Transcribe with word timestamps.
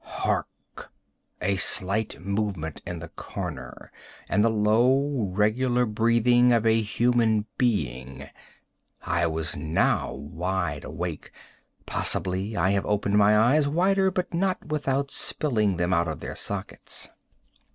Hark! 0.03 0.91
A 1.43 1.57
slight 1.57 2.19
movement 2.25 2.81
in 2.87 2.97
the 2.97 3.09
corner, 3.09 3.91
and 4.27 4.43
the 4.43 4.49
low, 4.49 5.27
regular 5.29 5.85
breathing 5.85 6.51
of 6.53 6.65
a 6.65 6.81
human 6.81 7.45
being! 7.59 8.27
I 9.03 9.27
was 9.27 9.55
now 9.55 10.11
wide 10.11 10.83
awake. 10.83 11.31
Possibly 11.85 12.57
I 12.57 12.69
could 12.71 12.75
have 12.77 12.85
opened 12.87 13.19
my 13.19 13.37
eyes 13.37 13.67
wider, 13.67 14.09
but 14.09 14.33
not 14.33 14.65
without 14.65 15.11
spilling 15.11 15.77
them 15.77 15.93
out 15.93 16.07
of 16.07 16.19
their 16.19 16.35
sockets. 16.35 17.09